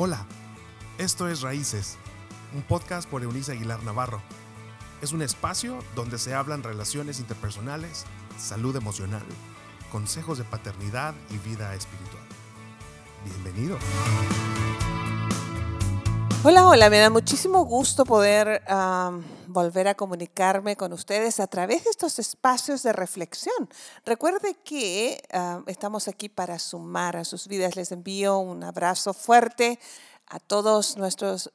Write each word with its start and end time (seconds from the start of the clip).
Hola, 0.00 0.24
esto 0.96 1.26
es 1.26 1.40
Raíces, 1.40 1.96
un 2.54 2.62
podcast 2.62 3.10
por 3.10 3.24
Eunice 3.24 3.50
Aguilar 3.50 3.82
Navarro. 3.82 4.22
Es 5.02 5.10
un 5.10 5.22
espacio 5.22 5.82
donde 5.96 6.18
se 6.18 6.36
hablan 6.36 6.62
relaciones 6.62 7.18
interpersonales, 7.18 8.04
salud 8.38 8.76
emocional, 8.76 9.24
consejos 9.90 10.38
de 10.38 10.44
paternidad 10.44 11.16
y 11.30 11.38
vida 11.38 11.74
espiritual. 11.74 12.22
Bienvenido. 13.24 13.76
Hola, 16.44 16.68
hola, 16.68 16.88
me 16.88 17.00
da 17.00 17.10
muchísimo 17.10 17.64
gusto 17.64 18.04
poder 18.04 18.62
volver 19.48 19.88
a 19.88 19.96
comunicarme 19.96 20.76
con 20.76 20.92
ustedes 20.92 21.40
a 21.40 21.48
través 21.48 21.82
de 21.82 21.90
estos 21.90 22.20
espacios 22.20 22.84
de 22.84 22.92
reflexión. 22.92 23.68
Recuerde 24.06 24.54
que 24.62 25.20
estamos 25.66 26.06
aquí 26.06 26.28
para 26.28 26.60
sumar 26.60 27.16
a 27.16 27.24
sus 27.24 27.48
vidas. 27.48 27.74
Les 27.74 27.90
envío 27.90 28.38
un 28.38 28.62
abrazo 28.62 29.14
fuerte 29.14 29.80
a 30.28 30.38
todos 30.38 30.96
nuestros 30.96 31.50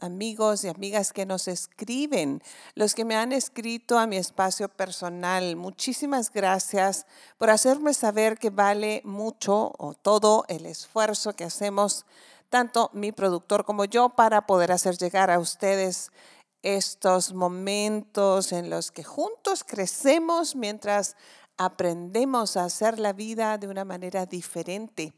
amigos 0.00 0.64
y 0.64 0.68
amigas 0.68 1.12
que 1.12 1.26
nos 1.26 1.46
escriben, 1.46 2.42
los 2.74 2.94
que 2.94 3.04
me 3.04 3.16
han 3.16 3.32
escrito 3.32 3.98
a 3.98 4.06
mi 4.06 4.16
espacio 4.16 4.70
personal. 4.70 5.56
Muchísimas 5.56 6.32
gracias 6.32 7.04
por 7.36 7.50
hacerme 7.50 7.92
saber 7.92 8.38
que 8.38 8.48
vale 8.48 9.02
mucho 9.04 9.74
o 9.76 9.92
todo 9.92 10.46
el 10.48 10.64
esfuerzo 10.64 11.36
que 11.36 11.44
hacemos 11.44 12.06
tanto 12.52 12.90
mi 12.92 13.12
productor 13.12 13.64
como 13.64 13.86
yo, 13.86 14.10
para 14.10 14.46
poder 14.46 14.72
hacer 14.72 14.98
llegar 14.98 15.30
a 15.30 15.38
ustedes 15.38 16.12
estos 16.60 17.32
momentos 17.32 18.52
en 18.52 18.68
los 18.68 18.92
que 18.92 19.02
juntos 19.02 19.64
crecemos 19.64 20.54
mientras 20.54 21.16
aprendemos 21.56 22.58
a 22.58 22.64
hacer 22.64 22.98
la 22.98 23.14
vida 23.14 23.56
de 23.56 23.68
una 23.68 23.86
manera 23.86 24.26
diferente. 24.26 25.14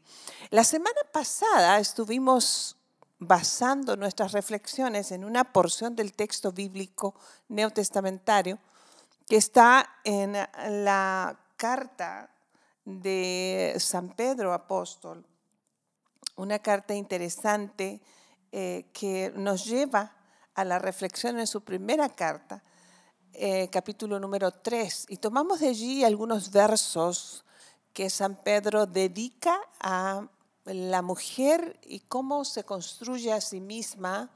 La 0.49 0.63
semana 0.63 1.01
pasada 1.11 1.77
estuvimos 1.77 2.77
basando 3.19 3.97
nuestras 3.97 4.31
reflexiones 4.31 5.11
en 5.11 5.25
una 5.25 5.43
porción 5.43 5.93
del 5.93 6.13
texto 6.13 6.53
bíblico 6.53 7.15
neotestamentario 7.49 8.59
que 9.27 9.35
está 9.35 9.89
en 10.05 10.37
la 10.85 11.37
carta 11.57 12.29
de 12.85 13.75
San 13.77 14.15
Pedro 14.15 14.53
apóstol 14.53 15.25
una 16.35 16.59
carta 16.59 16.93
interesante 16.93 18.01
eh, 18.51 18.89
que 18.93 19.31
nos 19.35 19.65
lleva 19.65 20.15
a 20.53 20.63
la 20.63 20.79
reflexión 20.79 21.39
en 21.39 21.47
su 21.47 21.63
primera 21.63 22.09
carta, 22.09 22.63
eh, 23.33 23.69
capítulo 23.69 24.19
número 24.19 24.51
3. 24.51 25.07
Y 25.09 25.17
tomamos 25.17 25.59
de 25.59 25.69
allí 25.69 26.03
algunos 26.03 26.51
versos 26.51 27.45
que 27.93 28.09
San 28.09 28.35
Pedro 28.35 28.85
dedica 28.85 29.59
a 29.79 30.27
la 30.65 31.01
mujer 31.01 31.79
y 31.83 31.99
cómo 32.01 32.43
se 32.43 32.63
construye 32.63 33.31
a 33.31 33.41
sí 33.41 33.61
misma, 33.61 34.31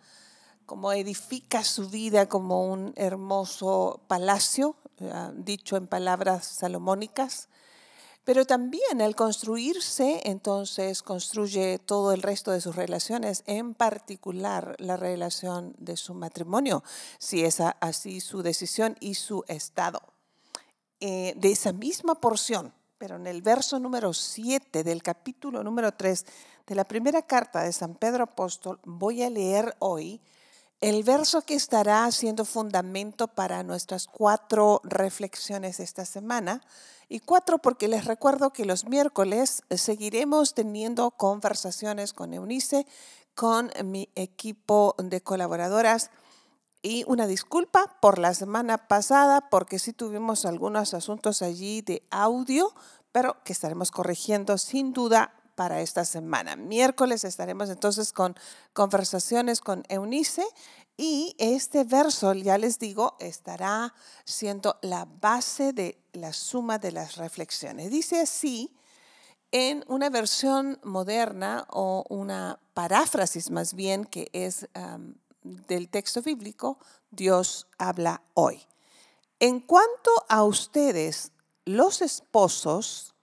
cómo 0.66 0.92
edifica 0.94 1.64
su 1.64 1.90
vida 1.90 2.30
como 2.30 2.64
un 2.66 2.94
hermoso 2.96 4.02
palacio, 4.08 4.76
eh, 5.00 5.32
dicho 5.36 5.76
en 5.78 5.88
palabras 5.88 6.46
salomónicas, 6.46 7.50
pero 8.30 8.46
también 8.46 9.02
al 9.02 9.16
construirse, 9.16 10.22
entonces 10.26 11.02
construye 11.02 11.80
todo 11.80 12.12
el 12.12 12.22
resto 12.22 12.52
de 12.52 12.62
sus 12.62 12.76
relaciones, 12.76 13.42
en 13.48 13.74
particular 13.74 14.76
la 14.78 14.98
relación 14.98 15.74
de 15.80 15.98
su 15.98 16.14
matrimonio, 16.14 16.84
si 17.18 17.44
es 17.44 17.60
así 17.60 18.22
su 18.22 18.44
decisión 18.44 18.96
y 19.00 19.16
su 19.16 19.44
estado. 19.48 20.04
Eh, 21.00 21.34
de 21.38 21.52
esa 21.52 21.74
misma 21.74 22.22
porción, 22.22 22.72
pero 23.00 23.16
en 23.16 23.26
el 23.26 23.42
verso 23.42 23.80
número 23.80 24.14
7 24.14 24.84
del 24.84 25.02
capítulo 25.02 25.64
número 25.64 25.92
3 25.92 26.24
de 26.68 26.76
la 26.76 26.84
primera 26.84 27.24
carta 27.24 27.64
de 27.64 27.74
San 27.74 27.96
Pedro 27.96 28.26
Apóstol, 28.26 28.80
voy 28.84 29.24
a 29.24 29.32
leer 29.32 29.76
hoy 29.80 30.22
el 30.82 31.04
verso 31.04 31.42
que 31.42 31.56
estará 31.56 32.10
siendo 32.12 32.46
fundamento 32.46 33.28
para 33.28 33.64
nuestras 33.64 34.08
cuatro 34.08 34.80
reflexiones 34.84 35.80
esta 35.80 36.06
semana 36.06 36.62
y 37.10 37.20
cuatro, 37.20 37.58
porque 37.58 37.88
les 37.88 38.06
recuerdo 38.06 38.54
que 38.54 38.66
los 38.66 38.86
miércoles 38.86 39.64
seguiremos 39.70 40.54
teniendo 40.54 41.12
conversaciones 41.12 42.14
con 42.14 42.34
Eunice, 42.34 42.86
con 43.36 43.72
mi 43.84 44.10
equipo 44.16 44.96
de 44.98 45.22
colaboradoras. 45.22 46.12
Y 46.82 47.04
una 47.08 47.28
disculpa 47.28 47.98
por 48.00 48.18
la 48.20 48.34
semana 48.34 48.88
pasada, 48.88 49.50
porque 49.50 49.80
sí 49.80 49.92
tuvimos 49.92 50.46
algunos 50.46 50.94
asuntos 50.94 51.42
allí 51.42 51.82
de 51.82 52.08
audio, 52.10 52.74
pero 53.12 53.36
que 53.44 53.52
estaremos 53.52 53.92
corrigiendo 53.92 54.58
sin 54.58 54.94
duda 54.94 55.34
para 55.60 55.82
esta 55.82 56.06
semana. 56.06 56.56
Miércoles 56.56 57.26
estaremos 57.26 57.70
entonces 57.70 58.14
con 58.14 58.34
conversaciones 58.72 59.60
con 59.60 59.84
Eunice 59.90 60.46
y 60.96 61.36
este 61.38 61.84
verso, 61.84 62.32
ya 62.32 62.58
les 62.58 62.80
digo, 62.80 63.18
estará 63.20 63.94
siendo 64.24 64.80
la 64.82 65.04
base 65.04 65.74
de 65.74 66.02
la 66.14 66.32
suma 66.32 66.80
de 66.80 66.94
las 66.94 67.18
reflexiones. 67.18 67.92
Dice 67.92 68.22
así 68.22 68.74
en 69.52 69.84
una 69.90 70.10
versión 70.10 70.80
moderna 70.82 71.68
o 71.72 72.06
una 72.08 72.62
paráfrasis 72.74 73.52
más 73.52 73.74
bien 73.74 74.06
que 74.06 74.30
es 74.32 74.66
del 75.44 75.90
texto 75.90 76.22
bíblico, 76.22 76.80
Dios 77.12 77.68
habla 77.78 78.22
hoy. 78.34 78.66
En 79.42 79.60
cuanto 79.60 80.10
a 80.30 80.42
ustedes, 80.46 81.34
los 81.66 82.02
esposos, 82.02 83.14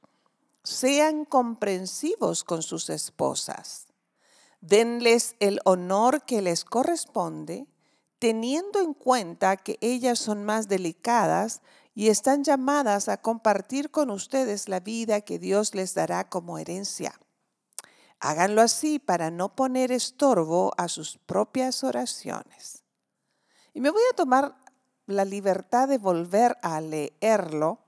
sean 0.66 1.25
comprensivos 1.25 2.44
con 2.44 2.62
sus 2.62 2.91
esposas 2.91 3.87
Denles 4.60 5.37
el 5.38 5.60
honor 5.65 6.25
que 6.25 6.43
les 6.43 6.65
corresponde, 6.65 7.69
teniendo 8.19 8.81
en 8.81 8.94
cuenta 8.94 9.56
que 9.56 9.78
ellas 9.81 10.19
son 10.19 10.44
más 10.44 10.66
delicadas 10.66 11.62
y 11.94 12.09
están 12.09 12.43
llamadas 12.43 13.09
a 13.09 13.19
compartir 13.19 13.93
con 13.93 14.10
ustedes 14.10 14.69
la 14.69 14.81
vida 14.81 15.21
que 15.21 15.38
Dios 15.38 15.75
les 15.77 15.94
dará 15.94 16.28
como 16.28 16.59
herencia. 16.59 17.15
Háganlo 18.19 18.60
así 18.60 18.98
para 18.98 19.31
no 19.31 19.54
poner 19.54 19.93
estorbo 19.93 20.72
a 20.78 20.88
sus 20.88 21.19
propias 21.19 21.84
oraciones. 21.84 22.83
Y 23.72 23.81
me 23.81 23.91
voy 23.91 24.03
a 24.10 24.16
tomar 24.16 24.56
la 25.06 25.25
libertad 25.25 25.87
de 25.87 25.98
volver 25.98 26.56
a 26.62 26.81
leerlo, 26.81 27.78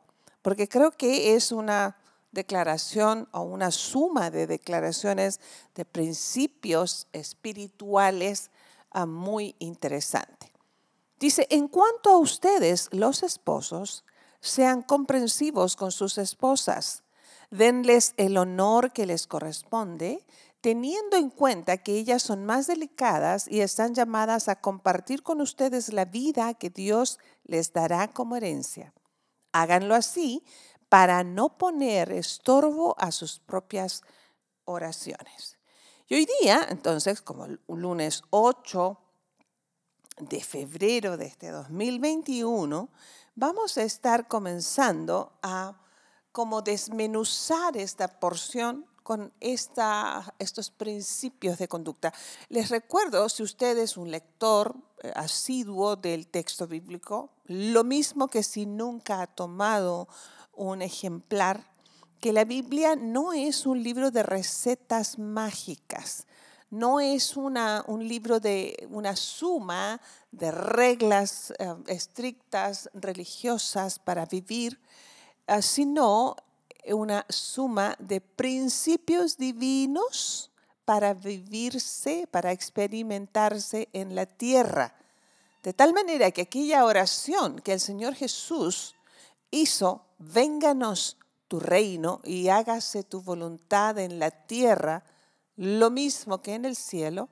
porque 0.42 0.68
creo 0.68 0.92
que 0.92 1.34
es 1.34 1.50
una 1.50 1.96
declaración 2.32 3.28
o 3.32 3.42
una 3.42 3.70
suma 3.70 4.30
de 4.30 4.46
declaraciones 4.46 5.40
de 5.74 5.84
principios 5.84 7.08
espirituales 7.12 8.50
ah, 8.90 9.06
muy 9.06 9.56
interesante. 9.58 10.52
Dice, 11.18 11.46
en 11.50 11.68
cuanto 11.68 12.10
a 12.10 12.18
ustedes, 12.18 12.88
los 12.92 13.22
esposos, 13.22 14.04
sean 14.40 14.82
comprensivos 14.82 15.74
con 15.74 15.90
sus 15.90 16.16
esposas, 16.18 17.02
denles 17.50 18.14
el 18.16 18.36
honor 18.36 18.92
que 18.92 19.06
les 19.06 19.26
corresponde, 19.26 20.24
teniendo 20.60 21.16
en 21.16 21.30
cuenta 21.30 21.78
que 21.78 21.98
ellas 21.98 22.22
son 22.22 22.44
más 22.44 22.66
delicadas 22.66 23.48
y 23.48 23.60
están 23.60 23.94
llamadas 23.94 24.48
a 24.48 24.60
compartir 24.60 25.22
con 25.22 25.40
ustedes 25.40 25.92
la 25.92 26.04
vida 26.04 26.54
que 26.54 26.70
Dios 26.70 27.18
les 27.44 27.72
dará 27.72 28.08
como 28.08 28.36
herencia. 28.36 28.92
Háganlo 29.52 29.94
así 29.94 30.44
para 30.88 31.24
no 31.24 31.58
poner 31.58 32.12
estorbo 32.12 32.94
a 32.98 33.12
sus 33.12 33.38
propias 33.38 34.02
oraciones. 34.64 35.58
Y 36.08 36.14
hoy 36.14 36.26
día, 36.40 36.66
entonces, 36.70 37.20
como 37.20 37.44
el 37.44 37.60
lunes 37.68 38.22
8 38.30 38.98
de 40.20 40.42
febrero 40.42 41.16
de 41.16 41.26
este 41.26 41.50
2021, 41.50 42.88
vamos 43.34 43.76
a 43.78 43.82
estar 43.82 44.26
comenzando 44.26 45.38
a 45.42 45.80
como 46.32 46.62
desmenuzar 46.62 47.76
esta 47.76 48.20
porción 48.20 48.86
con 49.02 49.32
esta, 49.40 50.34
estos 50.38 50.70
principios 50.70 51.58
de 51.58 51.66
conducta. 51.66 52.12
Les 52.48 52.68
recuerdo, 52.68 53.28
si 53.28 53.42
usted 53.42 53.78
es 53.78 53.96
un 53.96 54.10
lector 54.10 54.76
eh, 55.02 55.12
asiduo 55.14 55.96
del 55.96 56.26
texto 56.28 56.66
bíblico, 56.66 57.30
lo 57.46 57.84
mismo 57.84 58.28
que 58.28 58.42
si 58.42 58.66
nunca 58.66 59.22
ha 59.22 59.26
tomado 59.26 60.08
un 60.58 60.82
ejemplar 60.82 61.64
que 62.20 62.32
la 62.32 62.44
Biblia 62.44 62.96
no 62.96 63.32
es 63.32 63.64
un 63.64 63.82
libro 63.82 64.10
de 64.10 64.22
recetas 64.22 65.18
mágicas, 65.18 66.26
no 66.70 67.00
es 67.00 67.36
una, 67.36 67.84
un 67.86 68.06
libro 68.06 68.40
de 68.40 68.86
una 68.90 69.16
suma 69.16 70.00
de 70.32 70.50
reglas 70.50 71.54
eh, 71.58 71.74
estrictas 71.86 72.90
religiosas 72.92 73.98
para 73.98 74.26
vivir, 74.26 74.78
eh, 75.46 75.62
sino 75.62 76.36
una 76.86 77.24
suma 77.28 77.96
de 77.98 78.20
principios 78.20 79.36
divinos 79.36 80.50
para 80.84 81.14
vivirse, 81.14 82.26
para 82.30 82.52
experimentarse 82.52 83.88
en 83.92 84.14
la 84.14 84.26
tierra. 84.26 84.94
De 85.62 85.72
tal 85.72 85.92
manera 85.92 86.30
que 86.30 86.42
aquella 86.42 86.84
oración 86.84 87.60
que 87.60 87.74
el 87.74 87.80
Señor 87.80 88.14
Jesús 88.14 88.94
hizo, 89.50 90.02
vénganos 90.18 91.16
tu 91.48 91.60
reino 91.60 92.20
y 92.24 92.48
hágase 92.48 93.02
tu 93.02 93.22
voluntad 93.22 93.98
en 93.98 94.18
la 94.18 94.30
tierra 94.30 95.04
lo 95.58 95.90
mismo 95.90 96.40
que 96.40 96.54
en 96.54 96.64
el 96.64 96.76
cielo, 96.76 97.28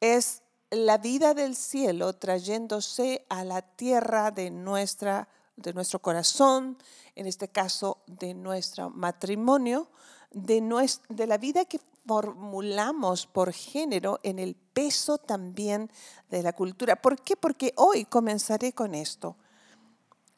es 0.00 0.42
la 0.70 0.98
vida 0.98 1.32
del 1.32 1.54
cielo 1.54 2.12
trayéndose 2.14 3.24
a 3.28 3.44
la 3.44 3.62
tierra 3.62 4.32
de, 4.32 4.50
nuestra, 4.50 5.28
de 5.54 5.72
nuestro 5.72 6.00
corazón, 6.00 6.76
en 7.14 7.26
este 7.26 7.48
caso 7.48 7.98
de 8.08 8.34
nuestro 8.34 8.90
matrimonio, 8.90 9.88
de, 10.32 10.60
de 11.08 11.26
la 11.28 11.38
vida 11.38 11.64
que 11.66 11.80
formulamos 12.04 13.28
por 13.28 13.52
género 13.52 14.18
en 14.24 14.40
el 14.40 14.56
peso 14.56 15.18
también 15.18 15.88
de 16.30 16.42
la 16.42 16.52
cultura. 16.54 16.96
¿Por 16.96 17.20
qué? 17.20 17.36
Porque 17.36 17.74
hoy 17.76 18.06
comenzaré 18.06 18.72
con 18.72 18.96
esto. 18.96 19.36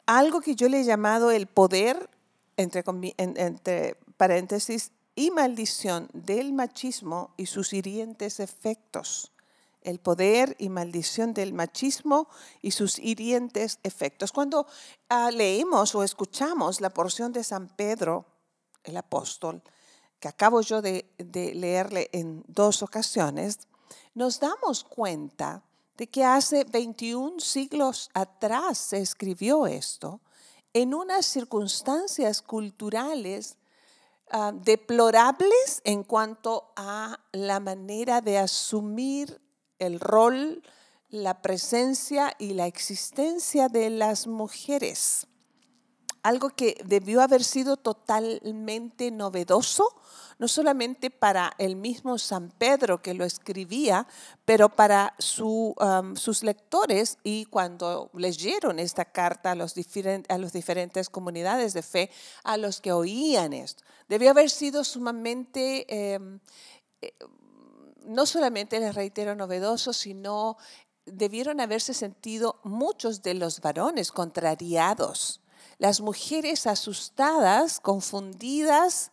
Algo 0.06 0.40
que 0.40 0.54
yo 0.54 0.68
le 0.68 0.80
he 0.80 0.84
llamado 0.84 1.30
el 1.30 1.46
poder, 1.46 2.10
entre, 2.56 2.84
paréntesis, 4.16 4.92
y 5.16 5.30
maldición 5.30 6.08
del 6.12 6.52
machismo 6.52 7.32
y 7.36 7.46
sus 7.46 7.72
hirientes 7.72 8.40
efectos. 8.40 9.32
El 9.80 10.00
poder 10.00 10.56
y 10.58 10.70
maldición 10.70 11.34
del 11.34 11.52
machismo 11.52 12.28
y 12.62 12.72
sus 12.72 12.98
hirientes 12.98 13.78
efectos. 13.82 14.32
Cuando 14.32 14.66
ah, 15.08 15.30
leemos 15.30 15.94
o 15.94 16.02
escuchamos 16.02 16.80
la 16.80 16.90
porción 16.90 17.32
de 17.32 17.44
San 17.44 17.68
Pedro, 17.68 18.24
el 18.82 18.96
apóstol, 18.96 19.62
que 20.20 20.28
acabo 20.28 20.62
yo 20.62 20.80
de, 20.80 21.06
leerle 21.54 22.08
en 22.12 22.44
dos 22.46 22.82
ocasiones, 22.82 23.58
nos 24.14 24.40
damos 24.40 24.84
cuenta 24.84 25.62
de 25.96 26.08
que 26.08 26.24
hace 26.24 26.64
21 26.64 27.40
siglos 27.40 28.10
atrás 28.14 28.78
se 28.78 28.98
escribió 28.98 29.66
esto 29.66 30.20
en 30.72 30.92
unas 30.92 31.24
circunstancias 31.24 32.42
culturales 32.42 33.56
ah, 34.30 34.52
deplorables 34.52 35.80
en 35.84 36.02
cuanto 36.02 36.72
a 36.76 37.20
la 37.32 37.60
manera 37.60 38.20
de 38.20 38.38
asumir 38.38 39.40
el 39.78 40.00
rol, 40.00 40.62
la 41.08 41.42
presencia 41.42 42.34
y 42.38 42.54
la 42.54 42.66
existencia 42.66 43.68
de 43.68 43.90
las 43.90 44.26
mujeres. 44.26 45.28
Algo 46.24 46.50
que 46.50 46.76
debió 46.84 47.22
haber 47.22 47.44
sido 47.44 47.76
totalmente 47.76 49.12
novedoso 49.12 49.88
no 50.38 50.48
solamente 50.48 51.10
para 51.10 51.54
el 51.58 51.76
mismo 51.76 52.18
San 52.18 52.50
Pedro 52.50 53.02
que 53.02 53.14
lo 53.14 53.24
escribía, 53.24 54.06
pero 54.44 54.68
para 54.68 55.14
sus 55.18 56.42
lectores 56.42 57.18
y 57.22 57.44
cuando 57.46 58.10
leyeron 58.14 58.78
esta 58.78 59.04
carta 59.04 59.52
a 59.52 59.54
los, 59.54 59.74
a 60.28 60.38
los 60.38 60.52
diferentes 60.52 61.08
comunidades 61.08 61.72
de 61.72 61.82
fe, 61.82 62.10
a 62.42 62.56
los 62.56 62.80
que 62.80 62.92
oían 62.92 63.52
esto. 63.52 63.84
Debió 64.08 64.30
haber 64.30 64.50
sido 64.50 64.84
sumamente, 64.84 65.86
em, 65.88 66.40
eh, 67.00 67.14
no 68.06 68.26
solamente, 68.26 68.80
les 68.80 68.94
reitero, 68.94 69.34
novedoso, 69.34 69.92
sino 69.92 70.56
debieron 71.06 71.60
haberse 71.60 71.94
sentido 71.94 72.60
muchos 72.64 73.22
de 73.22 73.34
los 73.34 73.60
varones 73.60 74.10
contrariados, 74.10 75.40
las 75.84 76.00
mujeres 76.00 76.66
asustadas, 76.66 77.78
confundidas, 77.78 79.12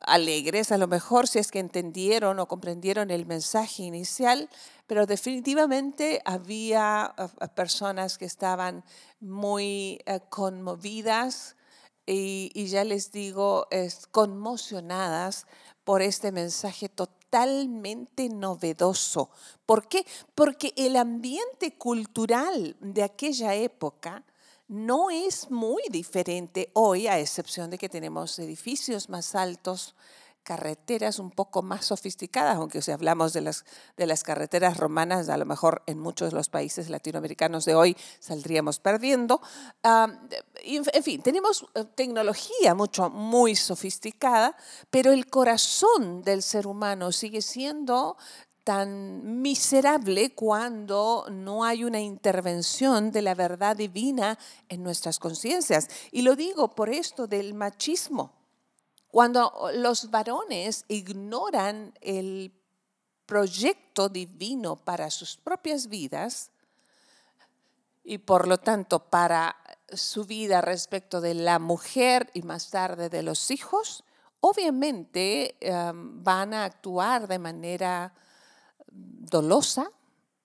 alegres, 0.00 0.72
a 0.72 0.78
lo 0.78 0.86
mejor 0.86 1.28
si 1.28 1.38
es 1.38 1.50
que 1.50 1.58
entendieron 1.58 2.38
o 2.38 2.48
comprendieron 2.48 3.10
el 3.10 3.26
mensaje 3.26 3.82
inicial, 3.82 4.48
pero 4.86 5.04
definitivamente 5.04 6.22
había 6.24 7.14
personas 7.54 8.16
que 8.16 8.24
estaban 8.24 8.86
muy 9.20 10.00
eh, 10.06 10.20
conmovidas 10.30 11.56
y, 12.06 12.66
ya 12.68 12.84
les 12.84 13.12
digo, 13.12 13.68
conmocionadas 14.10 15.46
por 15.84 16.00
este 16.00 16.32
mensaje 16.32 16.88
totalmente 16.88 18.30
novedoso. 18.30 19.28
¿Por 19.66 19.88
qué? 19.88 20.06
Porque 20.34 20.72
el 20.78 20.96
ambiente 20.96 21.76
cultural 21.76 22.76
de 22.80 23.02
aquella 23.02 23.54
época 23.56 24.24
no 24.68 25.10
es 25.10 25.50
muy 25.50 25.82
diferente 25.90 26.70
hoy, 26.74 27.06
a 27.06 27.18
excepción 27.18 27.70
de 27.70 27.78
que 27.78 27.88
tenemos 27.88 28.38
edificios 28.38 29.08
más 29.08 29.34
altos, 29.34 29.94
carreteras 30.48 31.18
un 31.18 31.30
poco 31.30 31.60
más 31.60 31.84
sofisticadas, 31.84 32.56
aunque 32.56 32.80
si 32.80 32.90
hablamos 32.90 33.34
de 33.34 33.42
las, 33.42 33.66
de 33.98 34.06
las 34.06 34.22
carreteras 34.22 34.78
romanas, 34.78 35.28
a 35.28 35.36
lo 35.36 35.44
mejor 35.44 35.82
en 35.86 35.98
muchos 35.98 36.30
de 36.30 36.36
los 36.36 36.48
países 36.48 36.88
latinoamericanos 36.88 37.66
de 37.66 37.74
hoy 37.74 37.96
saldríamos 38.18 38.78
perdiendo. 38.80 39.42
en 39.84 41.02
fin, 41.02 41.20
tenemos 41.20 41.66
eh, 41.74 41.84
tecnología 41.94 42.74
mucho, 42.74 43.10
muy 43.10 43.56
sofisticada, 43.56 44.56
pero 44.88 45.12
el 45.12 45.26
corazón 45.26 46.22
del 46.22 46.42
ser 46.42 46.66
humano 46.66 47.12
sigue 47.12 47.42
siendo 47.42 48.16
tan 48.68 49.40
miserable 49.40 50.34
cuando 50.34 51.24
no 51.30 51.64
hay 51.64 51.84
una 51.84 52.00
intervención 52.00 53.10
de 53.10 53.22
la 53.22 53.34
verdad 53.34 53.74
divina 53.74 54.38
en 54.68 54.82
nuestras 54.82 55.18
conciencias. 55.18 55.88
Y 56.12 56.20
lo 56.20 56.36
digo 56.36 56.74
por 56.74 56.90
esto 56.90 57.26
del 57.26 57.54
machismo. 57.54 58.30
Cuando 59.10 59.70
los 59.72 60.10
varones 60.10 60.84
ignoran 60.88 61.94
el 62.02 62.52
proyecto 63.24 64.10
divino 64.10 64.76
para 64.76 65.08
sus 65.08 65.38
propias 65.38 65.86
vidas 65.86 66.50
y 68.04 68.18
por 68.18 68.46
lo 68.46 68.58
tanto 68.58 68.98
para 68.98 69.56
su 69.90 70.26
vida 70.26 70.60
respecto 70.60 71.22
de 71.22 71.32
la 71.32 71.58
mujer 71.58 72.28
y 72.34 72.42
más 72.42 72.68
tarde 72.68 73.08
de 73.08 73.22
los 73.22 73.50
hijos, 73.50 74.04
obviamente 74.40 75.56
eh, 75.58 75.90
van 75.94 76.52
a 76.52 76.64
actuar 76.64 77.26
de 77.28 77.38
manera 77.38 78.12
dolosa, 78.90 79.90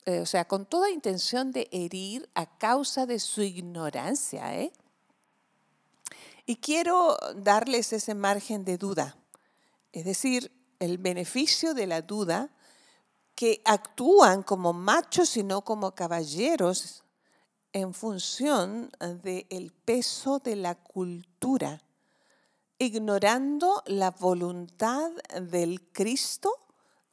eh, 0.05 0.19
o 0.19 0.25
sea, 0.25 0.45
con 0.45 0.65
toda 0.65 0.89
intención 0.89 1.51
de 1.51 1.69
herir 1.71 2.29
a 2.35 2.57
causa 2.57 3.05
de 3.05 3.19
su 3.19 3.41
ignorancia. 3.41 4.59
¿eh? 4.59 4.73
Y 6.45 6.57
quiero 6.57 7.17
darles 7.35 7.93
ese 7.93 8.15
margen 8.15 8.65
de 8.65 8.77
duda, 8.77 9.17
es 9.91 10.05
decir, 10.05 10.51
el 10.79 10.97
beneficio 10.97 11.73
de 11.73 11.87
la 11.87 12.01
duda, 12.01 12.49
que 13.35 13.61
actúan 13.65 14.43
como 14.43 14.73
machos 14.73 15.37
y 15.37 15.43
no 15.43 15.63
como 15.63 15.95
caballeros 15.95 17.03
en 17.71 17.93
función 17.93 18.91
del 19.23 19.71
peso 19.85 20.39
de 20.39 20.55
la 20.55 20.75
cultura, 20.75 21.81
ignorando 22.77 23.81
la 23.87 24.11
voluntad 24.11 25.09
del 25.41 25.81
Cristo 25.91 26.51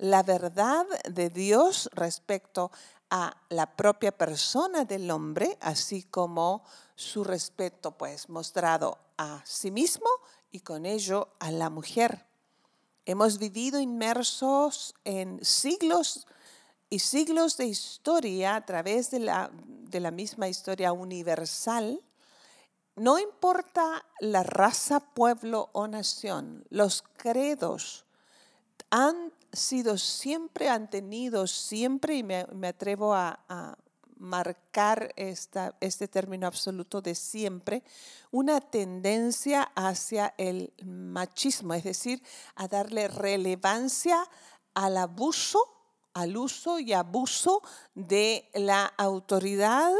la 0.01 0.23
verdad 0.23 0.87
de 1.11 1.29
Dios 1.29 1.91
respecto 1.93 2.71
a 3.11 3.37
la 3.51 3.77
propia 3.77 4.17
persona 4.17 4.87
del 4.87 5.11
hombre, 5.11 5.59
así 5.61 6.05
como 6.05 6.65
su 6.95 7.23
respeto 7.23 7.93
pues 7.93 8.31
mostrado 8.31 8.99
a 9.19 9.43
sí 9.45 9.71
mismo 9.71 10.09
y 10.51 10.61
con 10.61 10.87
ello 10.87 11.29
a 11.39 11.51
la 11.51 11.69
mujer. 11.69 12.25
Hemos 13.05 13.39
vivido 13.39 13.79
inmersos 13.79 14.95
en 15.05 15.45
siglos 15.45 16.27
y 16.89 17.01
siglos 17.01 17.59
de 17.59 17.67
historia 17.67 18.57
a 18.57 18.65
través 18.65 19.11
de 19.11 19.19
la, 19.19 19.51
de 19.53 20.01
la 20.01 20.11
misma 20.11 20.49
historia 20.49 20.93
universal. 20.93 22.03
No 22.97 23.19
importa 23.19 24.07
la 24.21 24.45
raza, 24.45 25.01
pueblo 25.01 25.69
o 25.73 25.87
nación, 25.89 26.65
los 26.71 27.03
credos 27.19 28.07
han 28.89 29.33
sido 29.53 29.99
siempre, 29.99 30.69
han 30.69 30.91
tenido 30.91 31.47
siempre, 31.47 32.17
y 32.17 32.23
me, 32.23 32.47
atrevo 32.67 33.15
a, 33.15 33.77
marcar 34.17 35.15
esta, 35.17 35.75
este 35.81 36.07
término 36.07 36.47
absoluto 36.47 37.01
de 37.01 37.15
siempre, 37.15 37.83
una 38.31 38.61
tendencia 38.61 39.63
hacia 39.75 40.35
el 40.37 40.75
machismo, 40.85 41.73
es 41.73 41.85
decir, 41.85 42.23
a 42.55 42.69
darle 42.69 43.09
relevancia 43.09 44.23
al 44.75 44.99
abuso, 44.99 45.59
al 46.13 46.37
uso 46.37 46.79
y 46.79 46.93
abuso 46.93 47.63
de 47.95 48.51
la 48.53 48.93
autoridad 48.99 49.91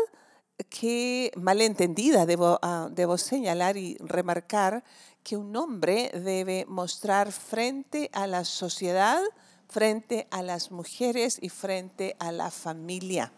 que 0.69 1.33
malentendida, 1.37 2.27
debo, 2.27 2.59
ah, 2.63 2.89
debo 2.91 3.17
señalar 3.17 3.77
y 3.77 3.97
remarcar, 4.01 4.85
que 5.23 5.37
un 5.37 5.57
hombre 5.57 6.11
debe 6.15 6.65
mostrar 6.67 7.33
frente 7.33 8.11
a 8.13 8.27
la 8.27 8.45
sociedad, 8.45 9.23
frente 9.69 10.27
a 10.31 10.43
las 10.43 10.71
mujeres 10.71 11.39
y 11.41 11.49
frente 11.49 12.17
a 12.19 12.33
la 12.33 12.51
familia. 12.51 13.33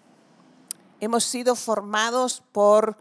Hemos 1.01 1.25
sido 1.25 1.57
formados 1.57 2.43
por 2.53 2.97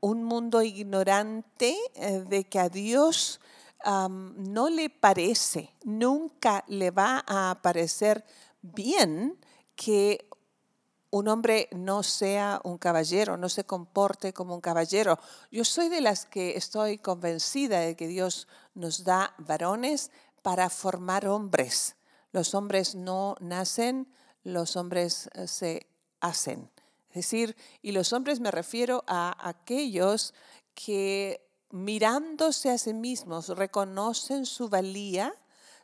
un 0.00 0.22
mundo 0.24 0.62
ignorante 0.62 1.76
eh, 1.94 2.24
de 2.28 2.44
que 2.44 2.58
a 2.58 2.68
Dios 2.68 3.40
no 3.84 4.68
le 4.68 4.90
parece, 4.90 5.72
nunca 5.84 6.64
le 6.66 6.90
va 6.90 7.24
a 7.26 7.60
parecer 7.62 8.24
bien 8.60 9.38
que 9.76 10.28
un 11.10 11.28
hombre 11.28 11.68
no 11.72 12.02
sea 12.02 12.60
un 12.64 12.78
caballero, 12.78 13.36
no 13.36 13.48
se 13.48 13.64
comporte 13.64 14.32
como 14.32 14.54
un 14.54 14.60
caballero. 14.60 15.18
Yo 15.50 15.64
soy 15.64 15.88
de 15.88 16.00
las 16.00 16.26
que 16.26 16.56
estoy 16.56 16.98
convencida 16.98 17.80
de 17.80 17.96
que 17.96 18.06
Dios 18.06 18.46
nos 18.74 19.04
da 19.04 19.34
varones 19.38 20.10
para 20.42 20.68
formar 20.70 21.26
hombres. 21.26 21.96
Los 22.32 22.54
hombres 22.54 22.94
no 22.94 23.36
nacen, 23.40 24.12
los 24.44 24.76
hombres 24.76 25.30
eh, 25.34 25.48
se 25.48 25.86
hacen. 26.20 26.70
Es 27.10 27.16
decir, 27.16 27.56
y 27.80 27.92
los 27.92 28.12
hombres 28.12 28.38
me 28.40 28.50
refiero 28.50 29.02
a 29.06 29.48
aquellos 29.48 30.34
que 30.74 31.48
mirándose 31.70 32.70
a 32.70 32.78
sí 32.78 32.94
mismos 32.94 33.48
reconocen 33.48 34.46
su 34.46 34.68
valía, 34.68 35.34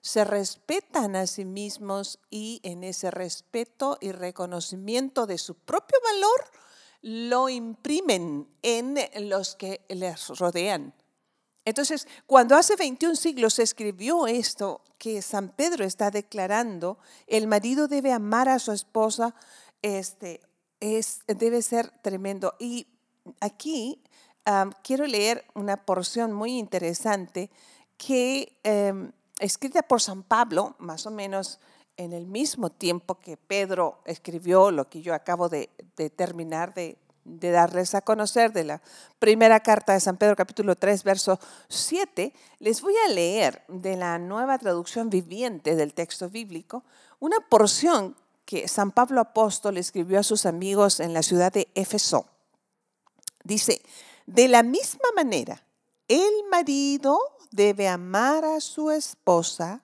se 0.04 0.22
respetan 0.22 1.16
a 1.16 1.26
sí 1.26 1.46
mismos 1.46 2.18
y 2.28 2.60
en 2.62 2.84
ese 2.84 3.10
respeto 3.10 3.96
y 4.02 4.12
reconocimiento 4.12 5.26
de 5.26 5.38
su 5.38 5.54
propio 5.54 5.98
valor 6.04 6.50
lo 7.00 7.48
imprimen 7.48 8.46
en 8.60 8.98
los 9.30 9.56
que 9.56 9.80
les 9.88 10.28
rodean. 10.38 10.92
Entonces, 11.64 12.06
cuando 12.26 12.54
hace 12.54 12.76
21 12.76 13.16
siglos 13.16 13.54
se 13.54 13.62
escribió 13.62 14.26
esto 14.26 14.82
que 14.98 15.22
San 15.22 15.48
Pedro 15.48 15.86
está 15.86 16.10
declarando, 16.10 16.98
el 17.26 17.46
marido 17.46 17.88
debe 17.88 18.12
amar 18.12 18.50
a 18.50 18.58
su 18.58 18.72
esposa, 18.72 19.34
este, 19.80 20.42
es, 20.80 21.20
debe 21.26 21.62
ser 21.62 21.88
tremendo. 22.02 22.56
Y 22.58 22.88
aquí 23.40 24.02
quiero 24.82 25.06
leer 25.06 25.46
una 25.54 25.86
porción 25.86 26.34
muy 26.34 26.58
interesante 26.58 27.50
que 27.96 28.58
em, 28.64 29.12
escrita 29.38 29.82
por 29.82 30.00
San 30.00 30.22
Pablo, 30.22 30.74
más 30.78 31.06
o 31.06 31.10
menos 31.10 31.60
en 31.96 32.12
el 32.12 32.26
mismo 32.26 32.70
tiempo 32.70 33.18
que 33.20 33.36
Pedro 33.36 34.00
escribió 34.04 34.70
lo 34.70 34.88
que 34.88 35.02
yo 35.02 35.14
acabo 35.14 35.48
de, 35.48 35.70
terminar 36.16 36.74
de, 36.74 36.98
de, 37.24 37.50
darles 37.50 37.94
a 37.94 38.00
conocer 38.00 38.52
de 38.52 38.64
la 38.64 38.82
primera 39.18 39.60
carta 39.60 39.92
de 39.92 40.00
San 40.00 40.16
Pedro 40.16 40.34
capítulo 40.34 40.74
3, 40.76 41.04
verso 41.04 41.38
7, 41.68 42.32
les 42.58 42.82
voy 42.82 42.94
a 43.06 43.12
leer 43.12 43.62
de 43.68 43.96
la 43.96 44.18
nueva 44.18 44.58
traducción 44.58 45.08
viviente 45.08 45.76
del 45.76 45.94
texto 45.94 46.28
bíblico 46.28 46.84
una 47.20 47.38
porción 47.48 48.16
que 48.44 48.68
San 48.68 48.90
Pablo 48.90 49.20
apóstol 49.20 49.78
escribió 49.78 50.18
a 50.18 50.24
sus 50.24 50.46
amigos 50.46 51.00
en 51.00 51.14
la 51.14 51.22
ciudad 51.22 51.52
de 51.52 51.68
Éfeso. 51.74 52.26
Dice, 53.42 53.80
de 54.26 54.48
la 54.48 54.62
misma 54.62 55.08
manera, 55.14 55.64
el 56.08 56.44
marido 56.50 57.18
debe 57.50 57.88
amar 57.88 58.44
a 58.44 58.60
su 58.60 58.90
esposa 58.90 59.82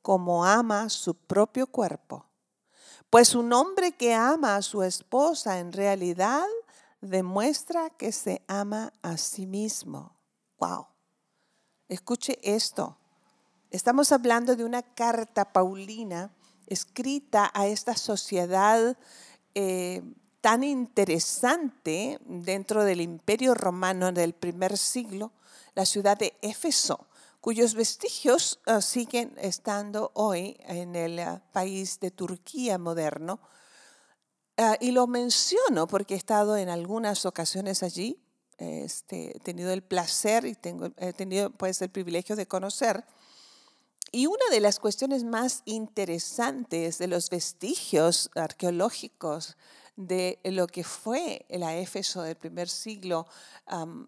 como 0.00 0.44
ama 0.44 0.88
su 0.88 1.14
propio 1.14 1.66
cuerpo. 1.66 2.26
Pues 3.10 3.34
un 3.34 3.52
hombre 3.52 3.92
que 3.92 4.14
ama 4.14 4.56
a 4.56 4.62
su 4.62 4.82
esposa 4.82 5.58
en 5.58 5.72
realidad 5.72 6.46
demuestra 7.00 7.90
que 7.90 8.12
se 8.12 8.42
ama 8.48 8.92
a 9.02 9.16
sí 9.16 9.46
mismo. 9.46 10.16
Wow. 10.58 10.86
Escuche 11.88 12.38
esto. 12.42 12.96
Estamos 13.70 14.12
hablando 14.12 14.56
de 14.56 14.64
una 14.64 14.82
carta 14.82 15.52
paulina 15.52 16.30
escrita 16.66 17.50
a 17.54 17.66
esta 17.66 17.96
sociedad 17.96 18.96
eh, 19.54 20.02
tan 20.40 20.64
interesante 20.64 22.18
dentro 22.24 22.84
del 22.84 23.00
imperio 23.00 23.54
romano 23.54 24.10
del 24.12 24.32
primer 24.32 24.76
siglo, 24.76 25.32
la 25.74 25.86
ciudad 25.86 26.18
de 26.18 26.34
Éfeso, 26.42 27.06
cuyos 27.40 27.74
vestigios 27.74 28.60
ah, 28.66 28.80
siguen 28.80 29.34
estando 29.38 30.12
hoy 30.14 30.56
en 30.60 30.94
el 30.96 31.18
ah, 31.18 31.42
país 31.52 31.98
de 32.00 32.10
Turquía 32.10 32.78
moderno. 32.78 33.40
Ah, 34.56 34.76
y 34.80 34.90
lo 34.90 35.06
menciono 35.06 35.86
porque 35.86 36.14
he 36.14 36.16
estado 36.16 36.56
en 36.56 36.68
algunas 36.68 37.26
ocasiones 37.26 37.82
allí, 37.82 38.22
este, 38.58 39.36
he 39.36 39.40
tenido 39.40 39.72
el 39.72 39.82
placer 39.82 40.46
y 40.46 40.54
tengo, 40.54 40.90
he 40.98 41.12
tenido 41.12 41.50
pues, 41.50 41.82
el 41.82 41.90
privilegio 41.90 42.36
de 42.36 42.46
conocer. 42.46 43.04
Y 44.12 44.26
una 44.26 44.44
de 44.50 44.60
las 44.60 44.78
cuestiones 44.78 45.24
más 45.24 45.62
interesantes 45.64 46.98
de 46.98 47.06
los 47.06 47.30
vestigios 47.30 48.30
arqueológicos 48.34 49.56
de 49.96 50.40
lo 50.44 50.66
que 50.66 50.84
fue 50.84 51.44
la 51.50 51.76
Éfeso 51.76 52.22
del 52.22 52.36
primer 52.36 52.68
siglo 52.68 53.26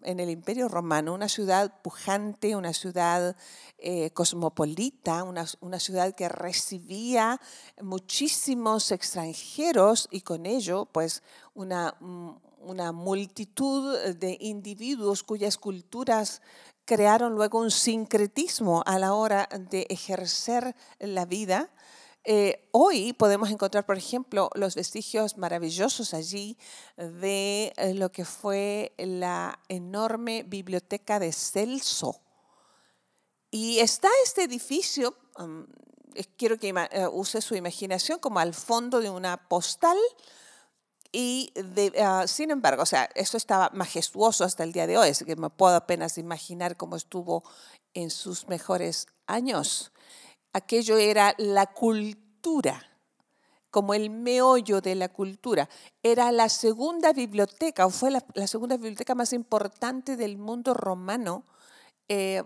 en 0.03 0.19
el 0.19 0.29
Imperio 0.29 0.67
Romano, 0.67 1.13
una 1.13 1.29
ciudad 1.29 1.81
pujante, 1.81 2.55
una 2.55 2.73
ciudad 2.73 3.35
eh, 3.77 4.09
cosmopolita, 4.11 5.23
una, 5.23 5.45
una, 5.61 5.79
ciudad 5.79 6.15
que 6.15 6.27
recibía 6.27 7.39
muchísimos 7.81 8.91
extranjeros 8.91 10.07
y 10.11 10.21
con 10.21 10.45
ello 10.45 10.87
pues 10.91 11.23
una, 11.53 11.95
mm, 11.99 12.31
una 12.61 12.91
multitud 12.91 14.15
de 14.15 14.37
individuos 14.41 15.23
cuyas 15.23 15.57
culturas 15.57 16.41
crearon 16.85 17.33
luego 17.33 17.59
un 17.59 17.71
sincretismo 17.71 18.83
a 18.85 18.99
la 18.99 19.13
hora 19.13 19.49
de 19.69 19.85
ejercer 19.89 20.75
la 20.99 21.25
vida 21.25 21.69
eh, 22.25 22.67
hoy 22.71 23.13
podemos 23.13 23.51
encontrar, 23.51 23.85
por 23.85 23.97
ejemplo, 23.97 24.49
los 24.55 24.73
vestigios 24.73 25.37
maravillosos 25.37 26.15
allí 26.15 26.57
de 26.97 27.71
eh, 27.77 27.93
lo 27.93 28.11
que 28.11 28.25
fue 28.25 28.93
la 28.97 29.59
enorme 29.69 30.41
biblioteca 30.43 31.19
de 31.19 31.31
Celso. 31.31 32.19
Y 33.51 33.79
está 33.79 34.09
este 34.23 34.43
edificio, 34.43 35.15
um, 35.37 35.67
quiero 36.35 36.57
que 36.57 36.69
eh, 36.69 37.07
use 37.11 37.41
su 37.41 37.55
imaginación, 37.55 38.17
como 38.17 38.39
al 38.39 38.55
fondo 38.55 39.01
de 39.01 39.11
una 39.11 39.47
postal. 39.47 39.97
Y 41.11 41.53
ah, 42.01 42.25
sin 42.27 42.49
embargo, 42.49 42.83
o 42.83 42.87
sea, 42.87 43.07
eso 43.13 43.37
estaba 43.37 43.69
majestuoso 43.71 44.43
hasta 44.43 44.63
el 44.63 44.73
día 44.73 44.87
de 44.87 44.97
hoy, 44.97 45.09
así 45.09 45.25
que 45.25 45.35
me 45.35 45.49
puedo 45.51 45.75
apenas 45.75 46.17
imaginar 46.17 46.75
cómo 46.75 46.95
estuvo 46.95 47.43
en 47.93 48.09
sus 48.09 48.47
mejores 48.47 49.07
años 49.27 49.93
aquello 50.55 50.97
era 50.97 51.35
la 51.37 51.65
cultura, 51.67 52.81
como 53.69 53.93
el 53.93 54.09
meollo 54.09 54.79
de 54.79 54.95
la 54.95 55.09
cultura. 55.09 55.67
Era 56.01 56.31
la 56.31 56.47
segunda 56.47 57.11
biblioteca, 57.11 57.85
o 57.85 57.89
fue 57.89 58.09
la, 58.09 58.47
segunda 58.47 58.77
biblioteca 58.77 59.15
más 59.15 59.33
importante 59.33 60.15
del 60.15 60.37
mundo 60.37 60.73
romano, 60.73 61.43
eh, 62.07 62.41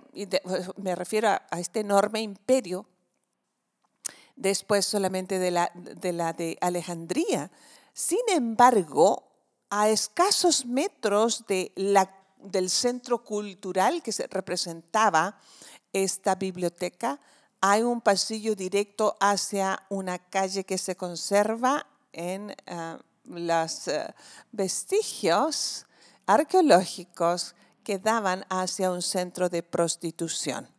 me 0.77 0.95
refiero 0.95 1.29
a, 1.29 1.59
este 1.59 1.81
enorme 1.81 2.21
imperio, 2.21 2.87
después 4.35 4.87
solamente 4.87 5.37
de 5.37 5.51
la, 5.51 5.71
de 6.33 6.57
Alejandría. 6.61 7.51
Sin 7.93 8.27
embargo, 8.29 9.23
a 9.69 9.89
escasos 9.89 10.65
metros 10.65 11.45
de 11.47 11.71
del 12.39 12.69
centro 12.69 13.23
cultural 13.23 14.01
que 14.01 14.13
se 14.13 14.25
representaba 14.27 15.39
esta 15.91 16.35
biblioteca, 16.35 17.19
hay 17.61 17.83
un 17.83 18.01
pasillo 18.01 18.55
directo 18.55 19.17
hacia 19.19 19.83
una 19.89 20.17
calle 20.17 20.63
que 20.63 20.77
se 20.77 20.95
conserva 20.95 21.85
en 22.13 22.55
eh, 22.65 22.97
los 23.25 23.87
eh, 23.87 24.13
vestigios 24.51 25.85
arqueológicos 26.25 27.55
que 27.83 27.99
daban 27.99 28.45
hacia 28.49 28.91
un 28.91 29.01
centro 29.01 29.49
de 29.49 29.63
prostitución. 29.63 30.69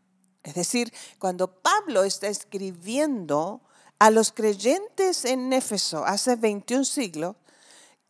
Es 0.42 0.54
decir, 0.54 0.92
cuando 1.18 1.60
Pablo 1.60 2.04
está 2.04 2.28
escribiendo 2.28 3.60
a 3.98 4.10
los 4.10 4.32
creyentes 4.32 5.24
en 5.24 5.52
Éfeso 5.52 6.04
hace 6.04 6.36
21 6.36 6.84
siglos, 6.84 7.36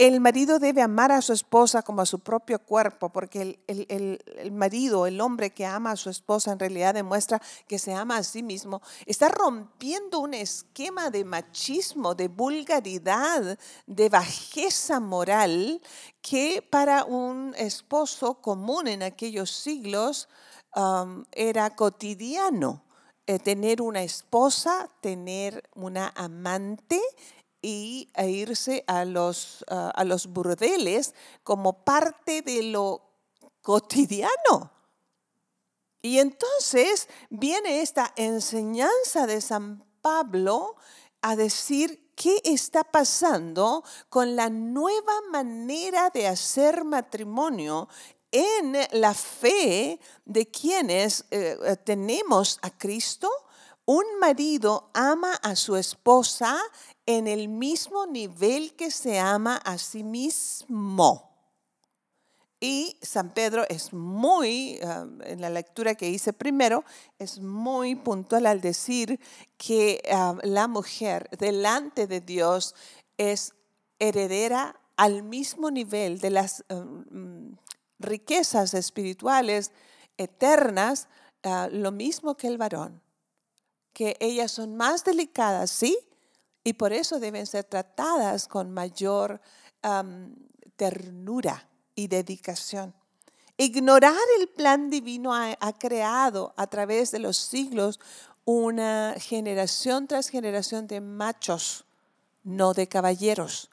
el 0.01 0.19
marido 0.19 0.59
debe 0.59 0.81
amar 0.81 1.13
a 1.13 1.21
su 1.21 1.35
esposa 1.35 1.83
como 1.83 2.01
a 2.01 2.07
su 2.07 2.21
propio 2.21 2.59
cuerpo, 2.59 3.11
porque 3.11 3.61
el, 3.67 4.51
marido, 4.51 5.07
el 5.07 5.21
hombre 5.21 5.51
que 5.51 5.67
ama 5.67 5.91
a 5.91 5.97
su 5.97 6.09
esposa, 6.09 6.53
en 6.53 6.59
realidad 6.59 6.95
demuestra 6.95 7.43
que 7.69 7.79
se 7.79 7.93
ama 7.93 8.17
a 8.17 8.23
sí 8.23 8.43
mismo. 8.43 8.81
Está 9.05 9.29
rompiendo 9.29 10.21
un 10.21 10.33
esquema 10.33 11.11
de 11.11 11.27
machismo, 11.27 12.15
de 12.15 12.29
vulgaridad, 12.29 13.59
de 13.87 14.09
bajeza 14.09 15.01
moral 15.01 15.83
que 16.23 16.63
para 16.63 17.05
un 17.05 17.55
esposo 17.59 18.41
común 18.41 18.89
en 18.89 19.03
aquellos 19.03 19.51
siglos 19.51 20.31
um, 20.75 21.25
era 21.33 21.77
cotidiano. 21.77 22.85
Eh, 23.27 23.39
tener 23.39 23.81
una 23.83 24.03
esposa, 24.03 24.89
tener 25.03 25.69
una 25.75 26.11
amante 26.17 27.01
y 27.63 28.11
a 28.15 28.25
irse 28.25 28.85
a 28.87 29.05
los, 29.05 29.65
a 29.69 30.05
los 30.05 30.27
burdeles 30.27 31.15
como 31.43 31.85
parte 31.85 32.43
de 32.43 32.63
lo 32.63 33.03
cotidiano. 33.63 34.73
Y 36.03 36.19
entonces 36.19 37.09
viene 37.29 37.83
esta 37.83 38.13
enseñanza 38.17 39.27
de 39.27 39.41
San 39.41 39.85
Pablo 40.01 40.77
a 41.21 41.37
decir 41.37 42.13
qué 42.17 42.41
está 42.45 42.85
pasando 42.85 43.85
con 44.09 44.37
la 44.37 44.49
nueva 44.49 45.21
manera 45.31 46.11
de 46.11 46.27
hacer 46.27 46.85
matrimonio 46.85 47.89
en 48.33 48.77
la 48.93 49.15
fe 49.15 49.99
de 50.25 50.51
quienes 50.51 51.25
eh, 51.31 51.59
eh, 51.65 51.77
tenemos 51.77 52.59
a 52.63 52.71
Cristo. 52.71 53.29
Un 53.93 54.21
marido 54.21 54.89
ama 54.95 55.35
a 55.43 55.57
su 55.57 55.75
esposa 55.75 56.57
en 57.07 57.27
el 57.27 57.49
mismo 57.49 58.07
nivel 58.07 58.77
que 58.77 58.89
se 58.89 59.19
ama 59.19 59.57
a 59.57 59.79
sí 59.79 60.05
mismo. 60.05 61.29
Y 62.61 62.97
San 63.03 63.31
Pedro 63.31 63.65
es 63.69 63.93
muy, 63.93 64.79
ah, 64.85 65.09
en 65.25 65.41
la 65.41 65.51
lectura 65.51 65.97
que 65.97 66.09
hice 66.09 66.33
primero, 66.33 66.85
es 67.19 67.41
muy 67.41 67.97
puntual 67.97 68.47
al 68.47 68.61
decir 68.61 69.19
que 69.57 70.01
ah, 70.13 70.37
la 70.45 70.69
mujer 70.69 71.29
delante 71.37 72.07
de 72.07 72.21
Dios 72.21 72.77
es 73.17 73.55
heredera 73.99 74.79
al 74.95 75.25
mismo 75.25 75.73
nivel 75.73 76.21
de 76.21 76.31
las 76.31 76.65
ah, 76.69 76.77
mm, 76.77 77.59
riquezas 77.99 78.73
espirituales 78.73 79.73
eternas, 80.17 81.09
lo 81.73 81.91
mismo 81.91 82.37
que 82.37 82.47
el 82.47 82.57
varón, 82.57 83.03
que 83.93 84.17
ellas 84.21 84.53
son 84.53 84.77
más 84.77 85.05
delicadas, 85.05 85.71
sí, 85.71 85.99
y 86.65 86.75
por 86.75 86.93
eso 86.93 87.21
deben 87.21 87.47
ser 87.47 87.65
tratadas 87.65 88.47
con 88.47 88.71
mayor 88.71 89.41
ternura 90.77 91.69
y 91.95 92.09
dedicación. 92.09 92.95
Ignorar 93.57 94.17
el 94.39 94.49
plan 94.49 94.89
divino 94.89 95.35
ha, 95.35 95.73
creado 95.79 96.55
a 96.57 96.67
través 96.67 97.11
de 97.11 97.19
los 97.19 97.37
siglos 97.37 98.01
una 98.47 99.15
generación 99.19 100.07
tras 100.07 100.29
generación 100.29 100.87
de 100.87 101.01
machos, 101.01 101.85
no 102.43 102.73
de 102.73 102.89
caballeros. 102.89 103.71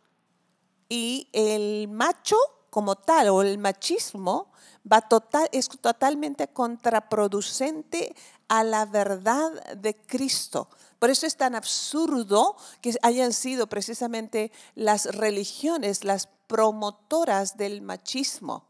Y 0.90 1.30
el 1.32 1.88
macho 1.88 2.36
como 2.78 2.96
tal 2.96 3.30
o 3.30 3.42
el 3.42 3.58
machismo 3.58 4.52
va 4.86 5.02
total, 5.02 5.50
es 5.52 5.68
totalmente 5.68 6.48
contraproducente 6.50 8.16
a 8.50 8.64
la 8.64 8.86
verdad 8.86 9.52
de 9.76 9.96
Cristo. 9.96 10.70
Por 11.00 11.10
eso 11.10 11.26
es 11.26 11.36
tan 11.36 11.56
absurdo 11.56 12.56
que 12.80 12.94
hayan 13.02 13.34
sido 13.34 13.66
precisamente 13.66 14.52
las 14.76 15.06
religiones 15.06 16.04
las 16.04 16.30
promotoras 16.46 17.58
del 17.58 17.82
machismo. 17.82 18.68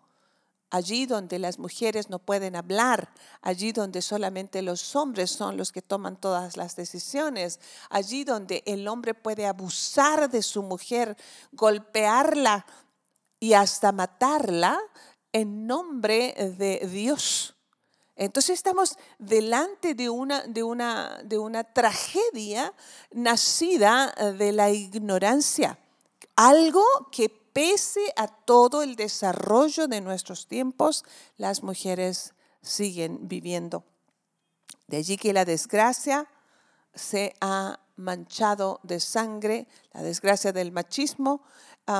Allí 0.69 1.05
donde 1.05 1.37
las 1.37 1.59
mujeres 1.59 2.09
no 2.09 2.19
pueden 2.19 2.55
hablar, 2.55 3.09
allí 3.41 3.73
donde 3.73 4.01
solamente 4.01 4.61
los 4.61 4.95
hombres 4.95 5.31
son 5.31 5.57
los 5.57 5.73
que 5.73 5.81
toman 5.81 6.15
todas 6.15 6.55
las 6.55 6.77
decisiones, 6.77 7.59
allí 7.89 8.23
donde 8.23 8.63
el 8.65 8.87
hombre 8.87 9.13
puede 9.13 9.45
abusar 9.47 10.29
de 10.29 10.43
su 10.43 10.63
mujer, 10.63 11.17
golpearla 11.51 12.65
y 13.39 13.53
hasta 13.53 13.91
matarla 13.91 14.79
en 15.31 15.67
nombre 15.67 16.33
de 16.57 16.87
Dios. 16.87 17.55
Entonces 18.15 18.55
estamos 18.55 18.97
delante 19.19 19.93
de 19.93 20.09
una, 20.09 20.41
de 20.41 20.63
una, 20.63 21.19
de 21.23 21.37
una 21.37 21.63
tragedia 21.63 22.73
nacida 23.11 24.11
de 24.37 24.51
la 24.51 24.71
ignorancia, 24.71 25.77
algo 26.35 26.83
que 27.11 27.29
pese 27.29 28.13
a 28.15 28.27
todo 28.27 28.81
el 28.81 28.95
desarrollo 28.95 29.87
de 29.87 30.01
nuestros 30.01 30.47
tiempos, 30.47 31.05
las 31.37 31.63
mujeres 31.63 32.33
siguen 32.61 33.27
viviendo. 33.27 33.83
De 34.87 34.97
allí 34.97 35.17
que 35.17 35.33
la 35.33 35.45
desgracia 35.45 36.27
se 36.93 37.35
ha 37.41 37.79
manchado 37.95 38.79
de 38.83 38.99
sangre, 38.99 39.67
la 39.93 40.01
desgracia 40.01 40.53
del 40.53 40.71
machismo 40.71 41.41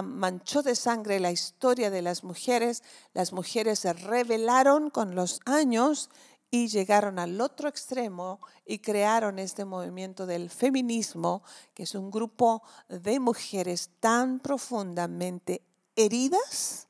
manchó 0.04 0.62
de 0.64 0.76
sangre 0.76 1.20
la 1.20 1.32
historia 1.32 1.90
de 1.90 2.02
las 2.02 2.24
mujeres. 2.24 2.84
Las 3.14 3.32
mujeres 3.32 3.80
se 3.80 3.94
rebelaron 3.94 4.90
con 4.90 5.16
los 5.16 5.40
años 5.46 6.10
y 6.52 6.68
llegaron 6.68 7.20
al 7.20 7.40
otro 7.42 7.68
extremo 7.70 8.40
y 8.66 8.80
crearon 8.80 9.40
este 9.40 9.66
movimiento 9.66 10.26
del 10.26 10.50
feminismo, 10.50 11.44
que 11.74 11.84
es 11.84 11.96
un 11.96 12.12
grupo 12.12 12.64
de 12.90 13.20
mujeres 13.20 13.90
tan 14.00 14.40
profundamente 14.40 15.62
heridas 15.96 16.88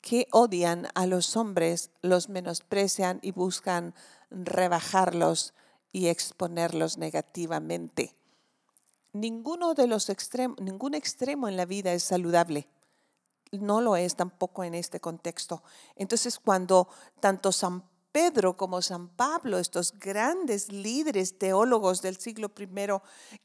que 0.00 0.26
odian 0.30 0.88
a 0.94 1.06
los 1.06 1.36
hombres, 1.36 1.90
los 2.00 2.28
menosprecian 2.30 3.18
y 3.22 3.32
buscan 3.32 3.94
rebajarlos 4.30 5.52
y 5.92 6.06
exponerlos 6.06 6.96
negativamente 6.96 8.14
ninguno 9.12 9.74
de 9.74 9.86
los 9.86 10.08
extremos, 10.08 10.60
ningún 10.60 10.94
extremo 10.94 11.48
en 11.48 11.56
la 11.56 11.66
vida 11.66 11.92
es 11.92 12.02
saludable. 12.02 12.68
No 13.52 13.80
lo 13.80 13.96
es 13.96 14.14
tampoco 14.14 14.62
en 14.62 14.74
este 14.74 15.00
contexto. 15.00 15.62
Entonces, 15.96 16.38
cuando 16.38 16.88
tanto 17.20 17.50
San 17.50 17.82
Pedro 18.12 18.56
como 18.56 18.82
San 18.82 19.08
Pablo, 19.08 19.58
estos 19.58 19.92
grandes 19.98 20.70
líderes 20.72 21.38
teólogos 21.38 22.02
del 22.02 22.16
siglo 22.16 22.52
I, 22.58 22.66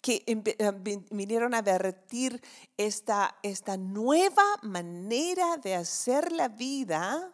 que 0.01 0.23
eh, 0.25 1.03
vinieron 1.11 1.53
a 1.53 1.61
vertir 1.61 2.41
esta, 2.77 3.35
esta 3.43 3.77
nueva 3.77 4.43
manera 4.63 5.57
de 5.57 5.75
hacer 5.75 6.31
la 6.31 6.47
vida, 6.47 7.33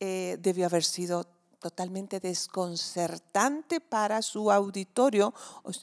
eh, 0.00 0.36
debió 0.40 0.66
haber 0.66 0.84
sido 0.84 1.24
totalmente 1.58 2.20
desconcertante 2.20 3.80
para 3.80 4.22
su 4.22 4.52
auditorio 4.52 5.34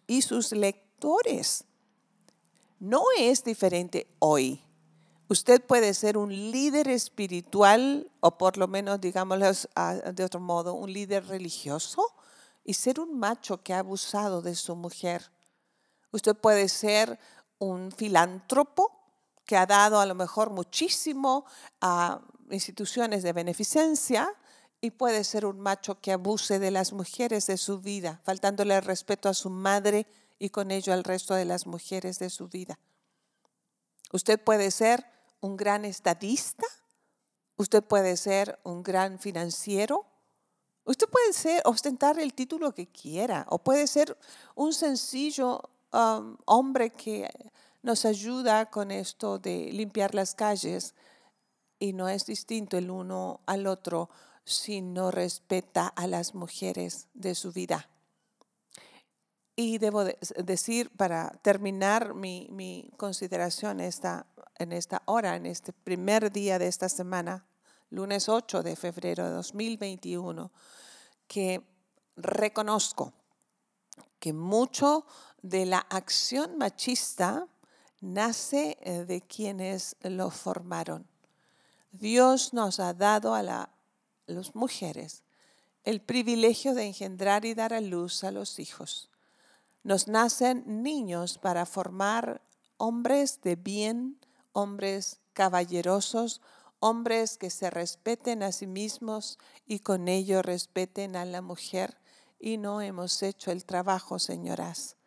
y 0.07 0.21
sus 0.21 0.51
lectores 0.53 1.65
no 2.79 3.03
es 3.17 3.43
diferente 3.43 4.07
hoy. 4.19 4.61
Usted 5.27 5.65
puede 5.65 5.93
ser 5.93 6.17
un 6.17 6.29
líder 6.29 6.87
espiritual 6.87 8.11
o 8.19 8.37
por 8.37 8.57
lo 8.57 8.67
menos, 8.67 9.01
digámoslo 9.01 9.47
de 10.13 10.23
otro 10.23 10.39
modo, 10.39 10.75
un 10.75 10.93
líder 10.93 11.25
religioso 11.25 12.13
y 12.63 12.73
ser 12.73 12.99
un 12.99 13.17
macho 13.17 13.63
que 13.63 13.73
ha 13.73 13.79
abusado 13.79 14.41
de 14.41 14.55
su 14.55 14.75
mujer. 14.75 15.31
Usted 16.11 16.35
puede 16.35 16.69
ser 16.69 17.19
un 17.57 17.91
filántropo 17.91 18.91
que 19.45 19.57
ha 19.57 19.65
dado 19.65 19.99
a 19.99 20.05
lo 20.05 20.15
mejor 20.15 20.49
muchísimo 20.49 21.45
a 21.81 22.21
instituciones 22.49 23.23
de 23.23 23.33
beneficencia 23.33 24.31
y 24.81 24.91
puede 24.91 25.23
ser 25.23 25.45
un 25.45 25.59
macho 25.59 25.99
que 25.99 26.11
abuse 26.11 26.59
de 26.59 26.71
las 26.71 26.93
mujeres 26.93 27.47
de 27.47 27.57
su 27.57 27.79
vida, 27.79 28.21
faltándole 28.23 28.79
respeto 28.81 29.29
a 29.29 29.33
su 29.33 29.49
madre 29.49 30.05
y 30.39 30.49
con 30.49 30.71
ello 30.71 30.93
al 30.93 31.03
resto 31.03 31.33
de 31.33 31.45
las 31.45 31.65
mujeres 31.65 32.19
de 32.19 32.29
su 32.29 32.47
vida. 32.47 32.79
Usted 34.11 34.39
puede 34.41 34.71
ser 34.71 35.05
un 35.41 35.57
gran 35.57 35.85
estadista, 35.85 36.65
usted 37.57 37.83
puede 37.83 38.17
ser 38.17 38.59
un 38.63 38.83
gran 38.83 39.19
financiero, 39.19 40.05
usted 40.83 41.07
puede 41.07 41.33
ser 41.33 41.61
ostentar 41.65 42.19
el 42.19 42.33
título 42.33 42.73
que 42.73 42.87
quiera 42.87 43.45
o 43.49 43.59
puede 43.59 43.87
ser 43.87 44.17
un 44.55 44.73
sencillo 44.73 45.61
um, 45.91 46.37
hombre 46.45 46.91
que 46.91 47.29
nos 47.81 48.05
ayuda 48.05 48.69
con 48.69 48.91
esto 48.91 49.37
de 49.37 49.71
limpiar 49.71 50.15
las 50.15 50.33
calles 50.33 50.95
y 51.77 51.93
no 51.93 52.09
es 52.09 52.25
distinto 52.25 52.77
el 52.77 52.89
uno 52.89 53.41
al 53.45 53.67
otro 53.67 54.09
si 54.43 54.81
no 54.81 55.11
respeta 55.11 55.87
a 55.87 56.07
las 56.07 56.35
mujeres 56.35 57.07
de 57.13 57.35
su 57.35 57.51
vida. 57.51 57.89
Y 59.55 59.77
debo 59.77 60.03
decir, 60.03 60.89
para 60.89 61.29
terminar 61.41 62.13
mi, 62.13 62.91
consideración 62.97 63.79
esta, 63.79 64.25
en 64.57 64.73
esta 64.73 65.01
hora, 65.05 65.37
en 65.37 65.45
este 65.45 65.71
primer 65.71 66.31
día 66.31 66.59
de 66.59 66.67
esta 66.67 66.89
semana, 66.89 67.45
lunes 67.89 68.27
8 68.27 68.63
de 68.63 68.75
febrero 68.75 69.23
de 69.23 69.31
2021, 69.31 70.51
que 71.27 71.63
reconozco 72.17 73.13
que 74.19 74.33
mucho 74.33 75.05
de 75.41 75.65
la 75.65 75.79
acción 75.79 76.57
machista 76.57 77.47
nace 78.01 78.77
eh, 78.81 79.05
de 79.05 79.21
quienes 79.21 79.95
lo 80.01 80.31
formaron. 80.31 81.07
Dios 81.91 82.53
nos 82.53 82.81
ha 82.81 82.93
dado 82.93 83.35
a 83.35 83.69
las 84.27 84.53
mujeres 84.53 85.23
el 85.85 86.01
privilegio 86.01 86.73
de 86.73 86.87
engendrar 86.87 87.45
y 87.45 87.53
dar 87.53 87.73
a 87.73 87.79
luz 87.79 88.23
a 88.23 88.31
los 88.31 88.59
hijos. 88.59 89.09
Nos 89.85 90.07
nacen 90.07 90.63
niños 90.81 91.37
para 91.37 91.67
formar 91.67 92.41
hombres 92.77 93.41
de 93.43 93.55
bien, 93.55 94.19
hombres 94.51 95.19
caballerosos, 95.33 96.41
hombres 96.79 97.37
que 97.37 97.51
se 97.51 97.69
respeten 97.69 98.41
a 98.41 98.51
sí 98.51 98.65
mismos 98.65 99.37
y 99.67 99.81
con 99.81 100.07
ello 100.07 100.41
respeten 100.41 101.15
a 101.15 101.23
la 101.23 101.43
mujer. 101.43 101.99
Y 102.39 102.57
no 102.57 102.81
hemos 102.81 103.21
hecho 103.21 103.51
el 103.51 103.63
trabajo, 103.63 104.17
señoras. 104.17 104.97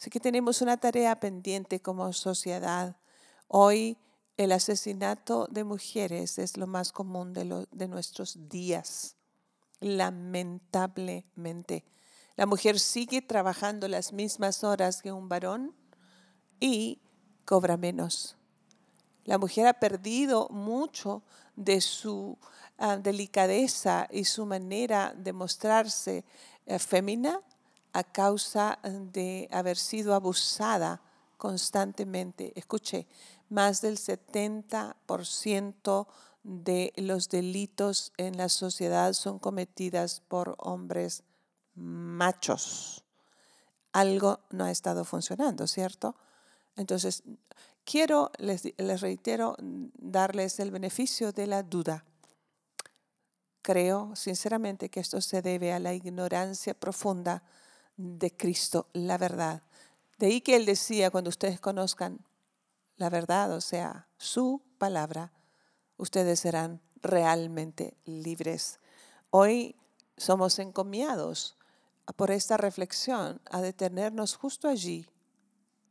Así 0.00 0.10
que 0.10 0.18
tenemos 0.18 0.62
una 0.62 0.78
tarea 0.78 1.20
pendiente 1.20 1.80
como 1.80 2.12
sociedad. 2.12 2.96
Hoy 3.46 3.98
el 4.36 4.50
asesinato 4.50 5.46
de 5.48 5.62
mujeres 5.62 6.40
es 6.40 6.56
lo 6.56 6.66
más 6.66 6.90
común 6.90 7.34
de, 7.34 7.68
de 7.70 7.86
nuestros 7.86 8.48
días, 8.48 9.14
lamentablemente. 9.78 11.84
La 12.36 12.46
mujer 12.46 12.80
sigue 12.80 13.22
trabajando 13.22 13.86
las 13.86 14.12
mismas 14.12 14.64
horas 14.64 15.02
que 15.02 15.12
un 15.12 15.28
varón 15.28 15.72
y 16.58 17.00
cobra 17.44 17.76
menos. 17.76 18.36
La 19.24 19.38
mujer 19.38 19.68
ha 19.68 19.74
perdido 19.74 20.48
mucho 20.50 21.22
de 21.56 21.80
su 21.80 22.38
ah, 22.78 22.96
delicadeza 22.96 24.06
y 24.10 24.24
su 24.24 24.46
manera 24.46 25.14
de 25.16 25.32
mostrarse 25.32 26.24
uh, 26.66 26.76
fémina 26.78 27.40
a 27.92 28.02
causa 28.02 28.80
de 28.82 29.48
haber 29.52 29.76
sido 29.76 30.14
abusada 30.14 31.00
constantemente. 31.38 32.52
Escuche, 32.56 33.06
más 33.48 33.80
del 33.80 33.98
70% 33.98 36.06
de 36.42 36.92
los 36.96 37.28
delitos 37.28 38.12
en 38.16 38.36
la 38.36 38.48
sociedad 38.48 39.12
son 39.12 39.38
cometidas 39.38 40.20
por 40.26 40.56
hombres 40.58 41.22
machos. 41.74 43.04
Algo 43.92 44.40
no 44.50 44.64
ha 44.64 44.70
estado 44.70 45.04
funcionando, 45.04 45.66
¿cierto? 45.66 46.16
Entonces, 46.76 47.22
quiero, 47.84 48.30
les, 48.38 48.62
reitero, 49.00 49.56
darles 49.58 50.58
el 50.60 50.70
beneficio 50.70 51.32
de 51.32 51.46
la 51.46 51.62
duda. 51.62 52.04
Creo 53.62 54.14
sinceramente 54.16 54.90
que 54.90 55.00
esto 55.00 55.20
se 55.20 55.42
debe 55.42 55.72
a 55.72 55.78
la 55.78 55.94
ignorancia 55.94 56.74
profunda 56.74 57.42
de 57.96 58.36
Cristo, 58.36 58.88
la 58.92 59.16
verdad. 59.16 59.62
De 60.18 60.26
ahí 60.26 60.40
que 60.40 60.56
Él 60.56 60.66
decía, 60.66 61.10
cuando 61.10 61.30
ustedes 61.30 61.60
conozcan 61.60 62.18
la 62.96 63.10
verdad, 63.10 63.52
o 63.52 63.60
sea, 63.60 64.08
su 64.18 64.62
palabra, 64.78 65.32
ustedes 65.96 66.40
serán 66.40 66.80
realmente 66.96 67.96
libres. 68.04 68.78
Hoy 69.30 69.76
somos 70.16 70.58
encomiados 70.58 71.56
por 72.12 72.30
esta 72.30 72.56
reflexión 72.56 73.40
a 73.50 73.60
detenernos 73.60 74.36
justo 74.36 74.68
allí, 74.68 75.06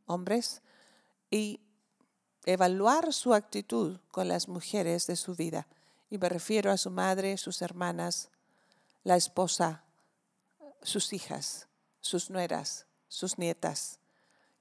hombres, 0.06 0.62
y 1.30 1.60
evaluar 2.44 3.12
su 3.12 3.34
actitud 3.34 3.98
con 4.10 4.28
las 4.28 4.48
mujeres 4.48 5.06
de 5.06 5.16
su 5.16 5.34
vida. 5.34 5.66
Y 6.10 6.18
me 6.18 6.28
refiero 6.28 6.70
a 6.70 6.76
su 6.76 6.90
madre, 6.90 7.36
sus 7.38 7.62
hermanas, 7.62 8.30
la 9.02 9.16
esposa, 9.16 9.84
sus 10.82 11.12
hijas, 11.12 11.66
sus 12.00 12.30
nueras, 12.30 12.86
sus 13.08 13.38
nietas, 13.38 13.98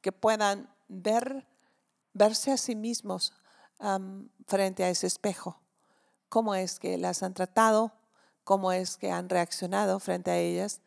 que 0.02 0.12
puedan 0.12 0.74
ver, 0.88 1.48
verse 2.14 2.52
a 2.52 2.58
sí 2.58 2.76
mismos 2.76 3.34
frente 4.48 4.84
a 4.84 4.90
ese 4.90 5.08
espejo. 5.08 5.60
Cómo 6.30 6.56
es 6.56 6.80
que 6.80 6.98
las 6.98 7.22
han 7.22 7.34
tratado, 7.34 7.92
cómo 8.44 8.72
es 8.72 8.98
que 8.98 9.12
han 9.12 9.30
reaccionado 9.30 10.00
frente 10.00 10.32
a 10.32 10.38
ellas. 10.38 10.82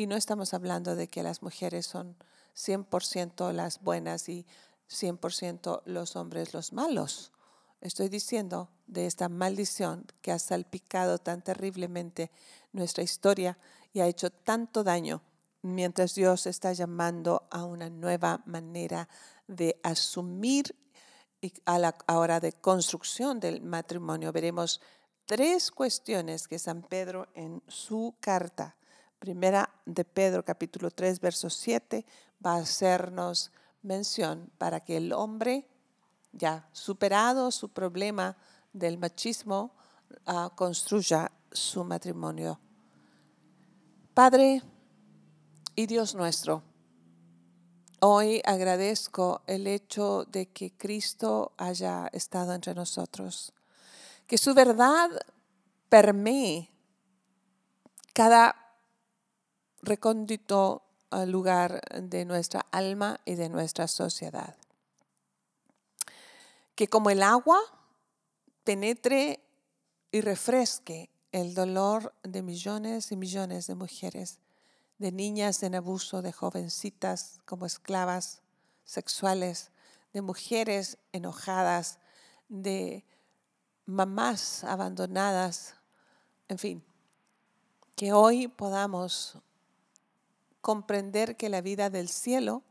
Y 0.00 0.06
no 0.06 0.16
estamos 0.16 0.54
hablando 0.54 0.96
de 0.96 1.08
que 1.08 1.22
las 1.22 1.42
mujeres 1.42 1.84
son 1.84 2.16
100% 2.56 3.52
las 3.52 3.82
buenas 3.82 4.30
y 4.30 4.46
100% 4.88 5.82
los 5.84 6.16
hombres 6.16 6.54
los 6.54 6.72
malos. 6.72 7.32
Estoy 7.82 8.08
diciendo 8.08 8.70
de 8.86 9.04
esta 9.04 9.28
maldición 9.28 10.06
que 10.22 10.32
ha 10.32 10.38
salpicado 10.38 11.18
tan 11.18 11.42
terriblemente 11.42 12.30
nuestra 12.72 13.04
historia 13.04 13.58
y 13.92 14.00
ha 14.00 14.06
hecho 14.06 14.30
tanto 14.30 14.84
daño 14.84 15.20
mientras 15.60 16.14
Dios 16.14 16.46
está 16.46 16.72
llamando 16.72 17.46
a 17.50 17.66
una 17.66 17.90
nueva 17.90 18.42
manera 18.46 19.06
de 19.48 19.78
asumir 19.82 20.74
a 21.66 21.78
la 21.78 21.94
hora 22.08 22.40
de 22.40 22.54
construcción 22.54 23.38
del 23.38 23.60
matrimonio. 23.60 24.32
Veremos 24.32 24.80
tres 25.26 25.70
cuestiones 25.70 26.48
que 26.48 26.58
San 26.58 26.80
Pedro 26.80 27.28
en 27.34 27.62
su 27.68 28.14
carta, 28.18 28.78
primera 29.20 29.68
de 29.84 30.04
Pedro 30.04 30.42
capítulo 30.42 30.90
3, 30.90 31.20
verso 31.20 31.50
7, 31.50 32.06
va 32.44 32.54
a 32.54 32.62
hacernos 32.62 33.52
mención 33.82 34.50
para 34.56 34.80
que 34.80 34.96
el 34.96 35.12
hombre, 35.12 35.68
ya 36.32 36.68
superado 36.72 37.50
su 37.50 37.68
problema 37.68 38.36
del 38.72 38.96
machismo, 38.96 39.76
ah, 40.24 40.50
construya 40.56 41.30
su 41.52 41.84
matrimonio. 41.84 42.58
Padre 44.14 44.62
y 45.76 45.86
Dios 45.86 46.14
nuestro, 46.14 46.62
hoy 48.00 48.40
agradezco 48.46 49.42
el 49.46 49.66
hecho 49.66 50.24
de 50.24 50.48
que 50.48 50.72
Cristo 50.72 51.52
haya 51.58 52.08
estado 52.12 52.54
entre 52.54 52.74
nosotros, 52.74 53.52
que 54.26 54.38
su 54.38 54.54
verdad 54.54 55.10
permee 55.90 56.70
cada 58.14 58.59
recóndito 59.82 60.82
lugar 61.26 61.80
de 62.02 62.24
nuestra 62.24 62.66
alma 62.70 63.20
y 63.24 63.34
de 63.34 63.48
nuestra 63.48 63.88
sociedad. 63.88 64.56
Que 66.74 66.88
como 66.88 67.10
el 67.10 67.22
agua 67.22 67.58
penetre 68.64 69.40
y 70.12 70.20
refresque 70.20 71.10
el 71.32 71.54
dolor 71.54 72.14
de 72.22 72.42
millones 72.42 73.12
y 73.12 73.16
millones 73.16 73.66
de 73.66 73.74
mujeres, 73.74 74.38
de 74.98 75.12
niñas 75.12 75.62
en 75.62 75.74
abuso, 75.74 76.22
de 76.22 76.32
jovencitas 76.32 77.40
como 77.44 77.66
esclavas 77.66 78.42
sexuales, 78.84 79.70
de 80.12 80.22
mujeres 80.22 80.98
enojadas, 81.12 81.98
de 82.48 83.04
mamás 83.86 84.64
abandonadas, 84.64 85.74
en 86.48 86.58
fin, 86.58 86.84
que 87.94 88.12
hoy 88.12 88.48
podamos 88.48 89.38
comprender 90.60 91.36
que 91.36 91.48
la 91.48 91.60
vida 91.60 91.90
del 91.90 92.08
cielo 92.08 92.62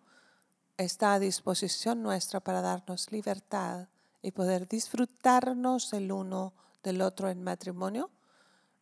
está 0.77 1.13
a 1.13 1.19
disposición 1.19 2.01
nuestra 2.01 2.39
para 2.39 2.61
darnos 2.61 3.11
libertad 3.11 3.87
y 4.21 4.31
poder 4.31 4.67
disfrutarnos 4.67 5.93
el 5.93 6.11
uno 6.11 6.53
del 6.83 7.01
otro 7.01 7.29
en 7.29 7.43
matrimonio 7.43 8.09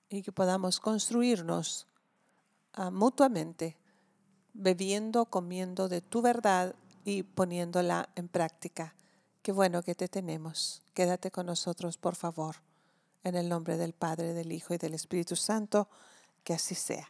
y 0.09 0.21
que 0.21 0.31
podamos 0.31 0.79
construirnos 0.79 1.87
ah, 2.73 2.91
mutuamente, 2.91 3.77
bebiendo, 4.53 5.25
comiendo 5.25 5.89
de 5.89 6.01
tu 6.01 6.21
verdad 6.21 6.75
y 7.03 7.23
poniéndola 7.23 8.09
en 8.15 8.27
práctica. 8.27 8.93
Qué 9.41 9.51
bueno 9.51 9.81
que 9.81 9.95
te 9.95 10.07
tenemos. 10.07 10.81
Quédate 10.93 11.31
con 11.31 11.45
nosotros, 11.45 11.97
por 11.97 12.15
favor. 12.15 12.57
En 13.23 13.35
el 13.35 13.49
nombre 13.49 13.77
del 13.77 13.93
Padre, 13.93 14.33
del 14.33 14.51
Hijo 14.51 14.73
y 14.73 14.77
del 14.77 14.93
Espíritu 14.93 15.35
Santo, 15.35 15.87
que 16.43 16.53
así 16.53 16.75
sea. 16.75 17.09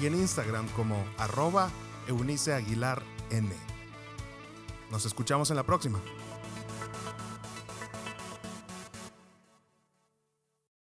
y 0.00 0.06
en 0.06 0.14
Instagram 0.14 0.68
como 0.68 1.04
arroba 1.18 1.70
Eunice 2.06 2.52
Aguilar 2.52 3.02
N. 3.30 3.48
Nos 4.90 5.06
escuchamos 5.06 5.50
en 5.50 5.56
la 5.56 5.62
próxima. 5.62 6.00